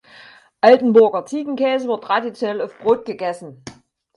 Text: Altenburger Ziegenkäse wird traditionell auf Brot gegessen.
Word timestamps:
Altenburger 0.61 1.27
Ziegenkäse 1.27 1.87
wird 1.87 2.03
traditionell 2.05 2.61
auf 2.61 2.75
Brot 2.79 3.05
gegessen. 3.05 3.63